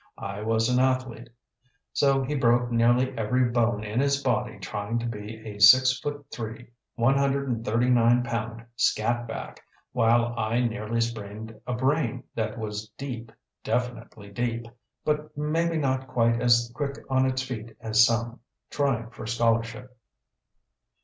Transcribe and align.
I 0.17 0.41
was 0.41 0.67
an 0.67 0.79
athlete. 0.83 1.29
So 1.93 2.23
he 2.23 2.33
broke 2.33 2.71
nearly 2.71 3.15
every 3.15 3.45
bone 3.51 3.83
in 3.83 3.99
his 3.99 4.23
body 4.23 4.57
trying 4.57 4.97
to 4.97 5.05
be 5.05 5.45
a 5.47 5.59
six 5.59 5.99
foot 5.99 6.25
three, 6.31 6.71
one 6.95 7.15
hundred 7.19 7.47
and 7.49 7.63
thirty 7.63 7.87
nine 7.91 8.23
pound 8.23 8.65
scatback, 8.75 9.57
while 9.91 10.33
I 10.35 10.59
nearly 10.61 11.01
sprained 11.01 11.53
a 11.67 11.73
brain 11.75 12.23
that 12.33 12.57
was 12.57 12.89
deep, 12.97 13.31
definitely 13.63 14.29
deep, 14.31 14.65
but 15.05 15.37
maybe 15.37 15.77
not 15.77 16.07
quite 16.07 16.41
as 16.41 16.71
quick 16.73 16.97
on 17.07 17.27
its 17.27 17.43
feet 17.43 17.75
as 17.79 18.03
some, 18.03 18.39
trying 18.71 19.11
for 19.11 19.27
scholarship. 19.27 19.95